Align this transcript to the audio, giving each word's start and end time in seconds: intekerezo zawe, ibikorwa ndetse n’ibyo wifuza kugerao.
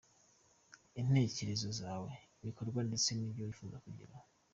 intekerezo 1.01 1.69
zawe, 1.79 2.11
ibikorwa 2.41 2.79
ndetse 2.87 3.09
n’ibyo 3.13 3.41
wifuza 3.47 3.75
kugerao. 3.83 4.27